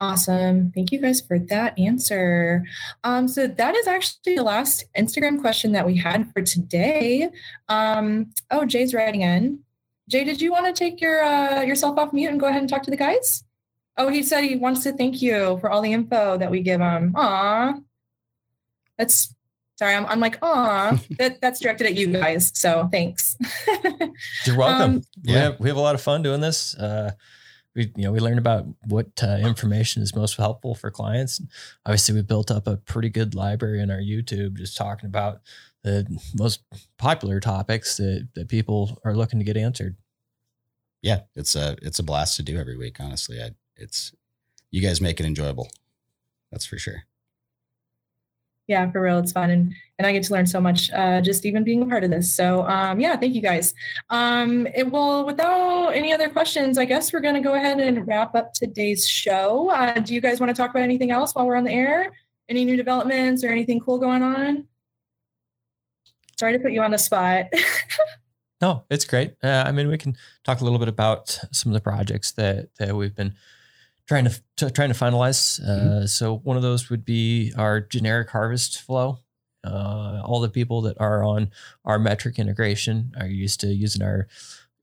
[0.00, 0.70] Awesome.
[0.72, 2.64] Thank you guys for that answer.
[3.02, 7.28] Um, so that is actually the last Instagram question that we had for today.
[7.68, 9.60] Um, oh, Jay's writing in.
[10.08, 12.68] Jay, did you want to take your uh, yourself off mute and go ahead and
[12.68, 13.44] talk to the guys?
[13.96, 16.80] Oh, he said he wants to thank you for all the info that we give
[16.80, 17.12] him.
[17.16, 17.74] Aw.
[18.96, 19.34] That's
[19.76, 20.98] sorry, I'm, I'm like, aw.
[21.18, 22.50] that, that's directed at you guys.
[22.54, 23.36] So thanks.
[24.46, 24.90] You're welcome.
[24.96, 25.38] Um, we, Yeah.
[25.40, 26.74] have, we have a lot of fun doing this.
[26.76, 27.12] Uh,
[27.74, 31.40] we, you know, we learned about what uh, information is most helpful for clients.
[31.86, 35.40] Obviously, we built up a pretty good library in our YouTube, just talking about
[35.84, 36.06] the
[36.38, 36.62] most
[36.98, 39.96] popular topics that, that people are looking to get answered.
[41.02, 42.96] Yeah, it's a it's a blast to do every week.
[43.00, 44.12] Honestly, I, it's
[44.70, 45.68] you guys make it enjoyable.
[46.50, 47.04] That's for sure.
[48.68, 51.46] yeah, for real, it's fun, and and I get to learn so much uh, just
[51.46, 52.32] even being a part of this.
[52.32, 53.74] So um, yeah, thank you guys.
[54.10, 58.06] Um, it will without any other questions, I guess we're going to go ahead and
[58.06, 59.70] wrap up today's show.
[59.70, 62.12] Uh, do you guys want to talk about anything else while we're on the air?
[62.48, 64.66] Any new developments or anything cool going on?
[66.38, 67.46] Sorry to put you on the spot.
[68.60, 69.36] No, it's great.
[69.40, 72.70] Uh, I mean, we can talk a little bit about some of the projects that
[72.80, 73.34] that we've been
[74.08, 75.60] trying to, to trying to finalize.
[75.60, 79.20] Uh, So one of those would be our generic harvest flow.
[79.62, 81.50] Uh, all the people that are on
[81.84, 84.26] our Metrc integration are used to using our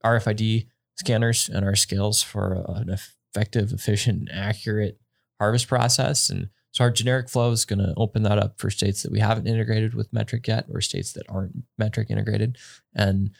[0.02, 4.98] RFID scanners and our scales for an effective, efficient, accurate
[5.38, 6.30] harvest process.
[6.30, 9.18] And so our generic flow is going to open that up for states that we
[9.18, 12.58] haven't integrated with Metrc yet, or states that aren't Metrc integrated.
[12.94, 13.30] And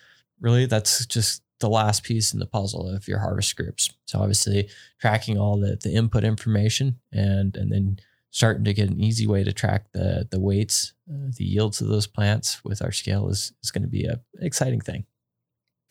[0.40, 3.90] really that's just the last piece in the puzzle of your harvest groups.
[4.06, 4.70] So obviously
[5.02, 7.98] tracking all the, the input information and and then
[8.30, 11.88] starting to get an easy way to track the the weights, uh, the yields of
[11.88, 15.04] those plants with our scale is is going to be a exciting thing.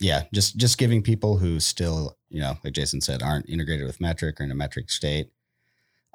[0.00, 4.00] Yeah, just just giving people who still, you know, like Jason said, aren't integrated with
[4.00, 5.30] Metrc or in a Metrc state,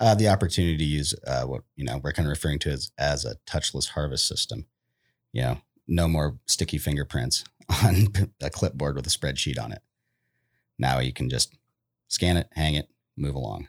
[0.02, 2.92] uh, the opportunity to use uh, what you know we're kind of referring to as
[2.98, 4.66] as a touchless harvest system.
[5.32, 7.46] You know, no more sticky fingerprints
[7.84, 8.08] on
[8.42, 9.82] a clipboard with a spreadsheet on it.
[10.80, 11.56] Now you can just
[12.08, 13.68] scan it, hang it, move along.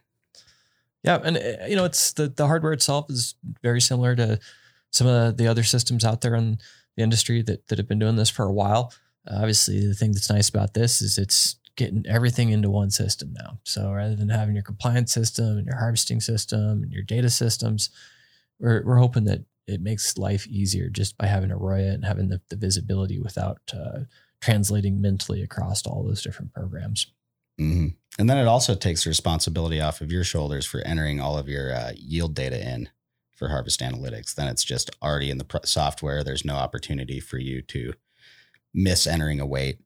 [1.04, 4.40] Yeah, and uh, you know it's the the hardware itself is very similar to
[4.90, 6.58] some of the other systems out there in
[6.96, 8.92] the industry that that have been doing this for a while.
[9.30, 13.58] Obviously, the thing that's nice about this is it's getting everything into one system now.
[13.64, 17.90] So rather than having your compliance system and your harvesting system and your data systems,
[18.58, 22.40] we're we're hoping that it makes life easier just by having Aroya and having the,
[22.48, 24.00] the visibility without uh,
[24.40, 27.06] translating mentally across all those different programs.
[27.58, 31.48] hmm And then it also takes responsibility off of your shoulders for entering all of
[31.48, 32.88] your uh, yield data in
[33.34, 34.34] for harvest analytics.
[34.34, 36.22] Then it's just already in the software.
[36.22, 37.94] There's no opportunity for you to
[38.74, 39.78] miss entering a weight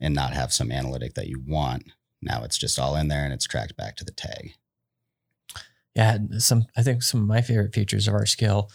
[0.00, 1.84] and not have some analytic that you want.
[2.22, 4.52] Now it's just all in there and it's tracked back to the tag.
[5.94, 8.70] yeah, some I think some of my favorite features of our scale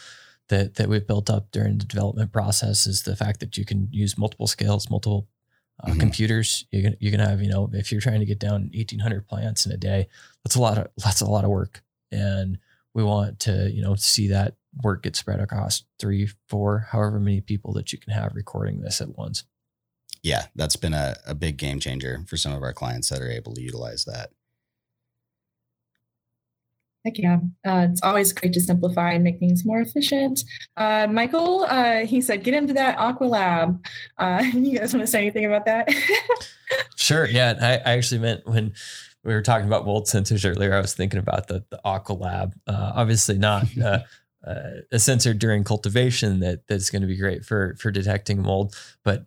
[0.49, 3.87] that that we've built up during the development process is the fact that you can
[3.91, 5.27] use multiple scales, multiple
[5.83, 5.99] uh, Mhm.
[5.99, 6.65] computers.
[6.71, 9.65] You can you can have you know if you're trying to get down 1,800 plants
[9.65, 10.07] in a day,
[10.43, 12.57] that's a lot of that's a lot of work, and
[12.93, 17.41] we want to you know see that work get spread across three, four, however many
[17.41, 19.43] people that you can have recording this at once.
[20.23, 23.29] Yeah, that's been a, a big game changer for some of our clients that are
[23.29, 24.31] able to utilize that.
[27.05, 27.39] Heck yeah.
[27.67, 30.45] Uh, it's always great to simplify and make things more efficient.
[30.77, 33.85] Uh, Michael, uh, he said, get into that AquaLab.
[34.17, 35.89] Uh, you guys want to say anything about that?
[36.95, 37.27] Sure.
[37.27, 37.53] Yeah.
[37.61, 38.73] I, I actually meant when
[39.23, 42.53] we were talking about mold sensors earlier, I was thinking about the, the AquaLab.
[42.65, 43.99] Uh, obviously not uh,
[44.47, 48.75] uh, a sensor during cultivation that that's going to be great for, for detecting mold,
[49.03, 49.25] but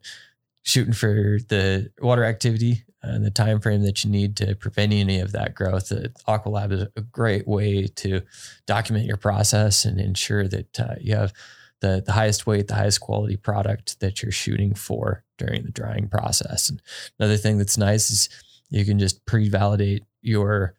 [0.67, 5.21] shooting for the water activity and the time frame that you need to prevent any
[5.21, 5.91] of that growth.
[5.91, 8.23] The AquaLab is a great way to
[8.67, 11.33] document your process and ensure that uh, you have
[11.81, 16.09] the, the highest weight, the highest quality product that you're shooting for during the drying
[16.09, 16.69] process.
[16.69, 16.83] And
[17.21, 18.29] another thing that's nice is
[18.69, 20.75] you can just pre-validate your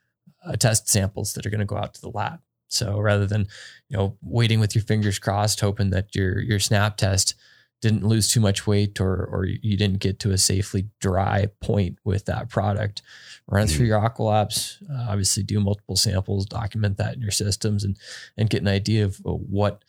[0.45, 2.41] uh, test samples that are going to go out to the lab.
[2.67, 3.47] So rather than
[3.88, 7.36] you know waiting with your fingers crossed, hoping that your your snap test
[7.81, 11.99] didn't lose too much weight or or you didn't get to a safely dry point
[12.03, 13.01] with that product,
[13.47, 14.81] run through your AquaLabs.
[14.89, 17.97] Uh, obviously, do multiple samples, document that in your systems, and
[18.37, 19.83] and get an idea of what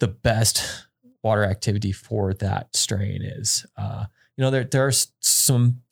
[0.00, 0.86] the best
[1.22, 3.64] water activity for that strain is.
[3.76, 5.82] Uh, you know, there there are some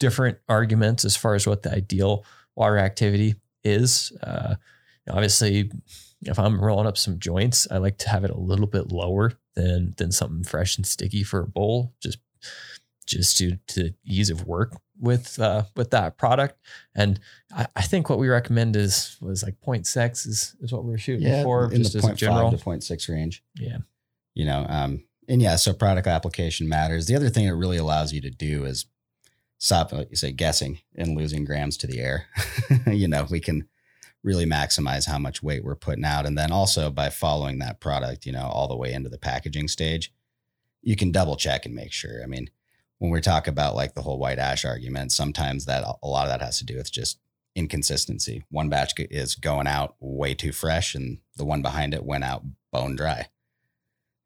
[0.00, 2.24] different arguments as far as what the ideal
[2.56, 4.12] water activity is.
[4.22, 4.56] Uh,
[5.08, 5.70] obviously,
[6.22, 9.32] if I'm rolling up some joints, I like to have it a little bit lower
[9.54, 12.18] than than something fresh and sticky for a bowl, just
[13.06, 16.58] just to to ease of work with uh, with that product.
[16.94, 17.18] And
[17.54, 21.42] I, I think what we recommend is was like 0.6 is is what we're shooting
[21.42, 22.50] for, in just the as a 0.5 general.
[22.50, 23.42] to 0.6 range.
[23.56, 23.78] Yeah.
[24.34, 28.12] you know um and yeah so product application matters the other thing it really allows
[28.12, 28.86] you to do is
[29.58, 32.26] stop like you say guessing and losing grams to the air
[32.86, 33.66] you know we can
[34.22, 36.26] really maximize how much weight we're putting out.
[36.26, 39.68] And then also by following that product, you know, all the way into the packaging
[39.68, 40.12] stage,
[40.82, 42.22] you can double check and make sure.
[42.22, 42.50] I mean,
[42.98, 46.30] when we talk about like the whole white ash argument, sometimes that a lot of
[46.30, 47.18] that has to do with just
[47.54, 48.44] inconsistency.
[48.50, 52.44] One batch is going out way too fresh, and the one behind it went out
[52.72, 53.28] bone dry.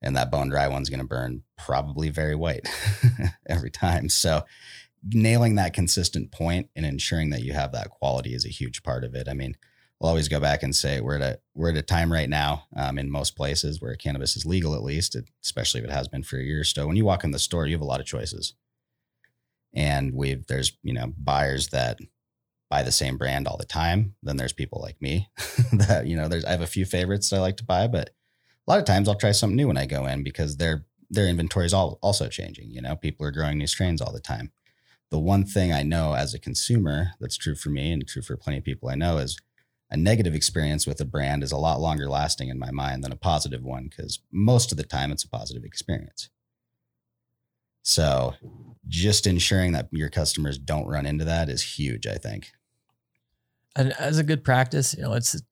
[0.02, 2.68] And that bone dry one's going to burn probably very white
[3.46, 4.08] every time.
[4.08, 4.44] So,
[5.06, 9.04] nailing that consistent point and ensuring that you have that quality is a huge part
[9.04, 9.28] of it.
[9.28, 9.56] I mean,
[10.04, 12.64] we'll always go back and say we're at a we're at a time right now
[12.76, 16.22] um, in most places where cannabis is legal, at least, especially if it has been
[16.22, 16.86] for a year or so.
[16.86, 18.52] When you walk in the store, you have a lot of choices,
[19.72, 22.00] and we've there's you know buyers that
[22.68, 24.14] buy the same brand all the time.
[24.22, 25.30] Then there's people like me
[25.72, 28.10] that you know there's I have a few favorites that I like to buy, but
[28.68, 31.28] a lot of times I'll try something new when I go in because their their
[31.28, 32.70] inventory is all also changing.
[32.70, 34.52] You know, people are growing new strains all the time.
[35.10, 38.36] The one thing I know as a consumer that's true for me and true for
[38.36, 39.38] plenty of people I know is
[39.90, 43.12] a negative experience with a brand is a lot longer lasting in my mind than
[43.12, 46.30] a positive one because most of the time it's a positive experience.
[47.82, 48.34] So
[48.88, 52.52] just ensuring that your customers don't run into that is huge, I think.
[53.76, 55.42] And as a good practice, you know, it's the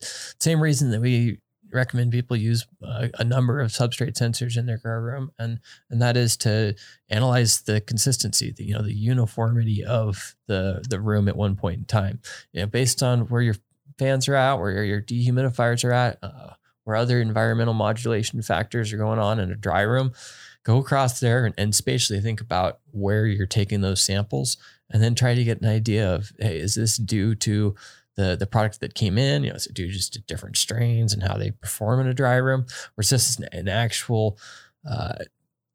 [0.40, 1.38] same reason that we
[1.72, 5.58] recommend people use a, a, number of substrate sensors in their grow room, and
[5.90, 6.74] and that is to
[7.08, 11.78] analyze the consistency, the you know the uniformity of the the room at one point
[11.78, 12.20] in time.
[12.52, 13.56] You know, based on where your
[13.98, 18.98] fans are at, where your dehumidifiers are at, uh, where other environmental modulation factors are
[18.98, 20.12] going on in a dry room.
[20.64, 24.56] Go across there and, and spatially think about where you're taking those samples,
[24.90, 27.74] and then try to get an idea of, hey, is this due to
[28.16, 31.12] the the product that came in, you know, is it due just to different strains
[31.12, 32.66] and how they perform in a dry room,
[32.96, 34.38] or is this an, actual
[34.88, 35.14] uh,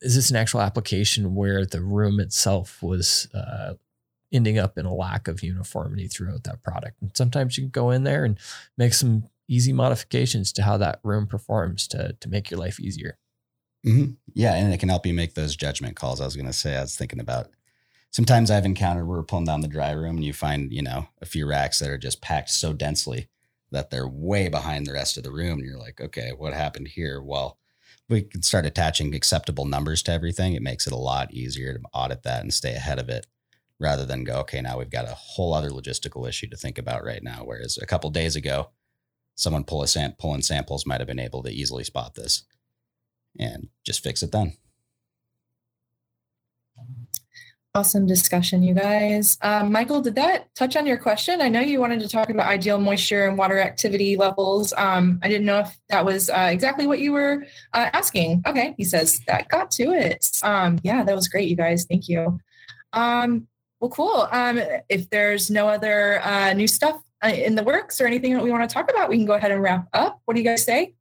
[0.01, 3.73] is this an actual application where the room itself was uh,
[4.31, 7.01] ending up in a lack of uniformity throughout that product?
[7.01, 8.37] And sometimes you can go in there and
[8.77, 13.17] make some easy modifications to how that room performs to to make your life easier.
[13.85, 14.13] Mm-hmm.
[14.33, 16.19] Yeah, and it can help you make those judgment calls.
[16.19, 17.49] I was going to say, I was thinking about
[18.11, 21.07] sometimes I've encountered where we're pulling down the dry room and you find, you know,
[21.21, 23.29] a few racks that are just packed so densely
[23.71, 25.59] that they're way behind the rest of the room.
[25.59, 27.21] And you're like, okay, what happened here?
[27.21, 27.57] Well,
[28.09, 30.53] we can start attaching acceptable numbers to everything.
[30.53, 33.27] It makes it a lot easier to audit that and stay ahead of it
[33.79, 37.03] rather than go, okay, now we've got a whole other logistical issue to think about
[37.03, 37.41] right now.
[37.43, 38.69] Whereas a couple days ago,
[39.35, 42.43] someone pull a sam- pulling samples might have been able to easily spot this
[43.39, 44.53] and just fix it then.
[47.75, 49.37] Awesome discussion, you guys.
[49.43, 51.41] Um, Michael, did that touch on your question?
[51.41, 54.73] I know you wanted to talk about ideal moisture and water activity levels.
[54.75, 58.41] Um, I didn't know if that was uh, exactly what you were uh, asking.
[58.47, 60.27] Okay, he says that got to it.
[60.41, 61.85] Um, yeah, that was great, you guys.
[61.85, 62.39] Thank you.
[62.93, 63.47] Um,
[63.79, 64.27] well, cool.
[64.31, 64.59] Um,
[64.89, 68.51] if there's no other uh, new stuff uh, in the works or anything that we
[68.51, 70.21] want to talk about, we can go ahead and wrap up.
[70.25, 70.93] What do you guys say?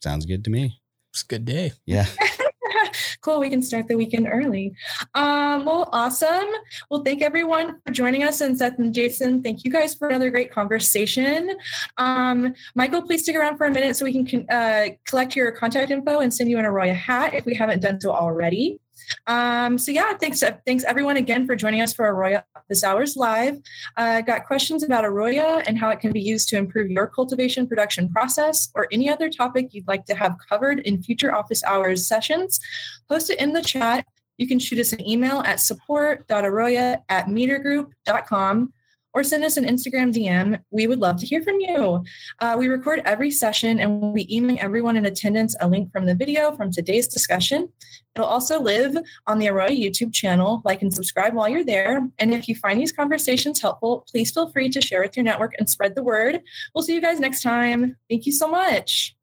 [0.00, 0.80] Sounds good to me.
[1.12, 1.72] It's a good day.
[1.84, 2.06] Yeah.
[3.20, 3.40] cool.
[3.40, 4.74] We can start the weekend early.
[5.14, 6.46] Um, well, awesome.
[6.90, 8.40] Well, thank everyone for joining us.
[8.40, 11.56] And Seth and Jason, thank you guys for another great conversation.
[11.96, 15.90] Um, Michael, please stick around for a minute so we can uh, collect your contact
[15.90, 18.78] info and send you an Aroya hat if we haven't done so already.
[19.26, 23.58] Um, so yeah, thanks thanks everyone again for joining us for Aroya Office Hours Live.
[23.96, 27.66] Uh, got questions about Aroya and how it can be used to improve your cultivation
[27.66, 32.06] production process or any other topic you'd like to have covered in future office hours
[32.06, 32.60] sessions,
[33.08, 34.06] post it in the chat.
[34.38, 38.72] You can shoot us an email at support.aroya at metergroup.com
[39.16, 40.60] or send us an Instagram DM.
[40.70, 42.04] We would love to hear from you.
[42.38, 46.04] Uh, we record every session and we'll be emailing everyone in attendance a link from
[46.04, 47.66] the video from today's discussion.
[48.14, 48.94] It'll also live
[49.26, 50.60] on the Aroya YouTube channel.
[50.66, 52.06] Like and subscribe while you're there.
[52.18, 55.54] And if you find these conversations helpful, please feel free to share with your network
[55.58, 56.42] and spread the word.
[56.74, 57.96] We'll see you guys next time.
[58.10, 59.16] Thank you so much.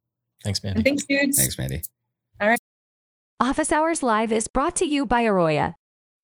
[0.43, 0.81] Thanks, man.
[0.81, 1.37] thanks, dudes.
[1.37, 1.83] Thanks, Mandy.
[2.41, 2.59] All right.
[3.39, 5.75] Office Hours Live is brought to you by Aroya,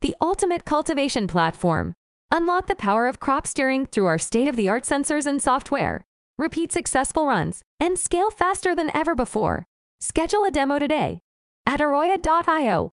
[0.01, 1.93] the ultimate cultivation platform.
[2.32, 6.05] Unlock the power of crop steering through our state of the art sensors and software.
[6.38, 9.65] Repeat successful runs and scale faster than ever before.
[9.99, 11.19] Schedule a demo today
[11.65, 12.91] at aroya.io